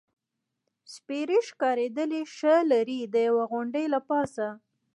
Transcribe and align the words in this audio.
سپېرې 0.93 1.39
ښکارېدلې، 1.47 2.21
ښه 2.35 2.55
لرې، 2.71 2.99
د 3.13 3.15
یوې 3.27 3.43
غونډۍ 3.51 3.85
له 3.93 3.99
پاسه. 4.09 4.47